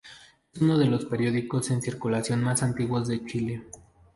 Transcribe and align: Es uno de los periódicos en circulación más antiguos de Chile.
Es 0.51 0.59
uno 0.59 0.79
de 0.79 0.87
los 0.87 1.05
periódicos 1.05 1.69
en 1.69 1.79
circulación 1.83 2.43
más 2.43 2.63
antiguos 2.63 3.07
de 3.07 3.23
Chile. 3.23 3.67